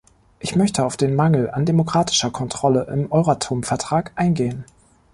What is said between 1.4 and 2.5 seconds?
an demokratischer